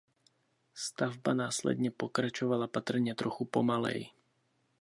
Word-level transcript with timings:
Stavba 0.73 1.33
následně 1.33 1.91
pokračovala 1.91 2.67
patrně 2.67 3.15
trochu 3.15 3.45
pomaleji. 3.45 4.07